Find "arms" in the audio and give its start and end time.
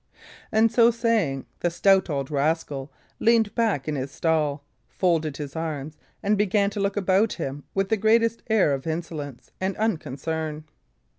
5.55-5.99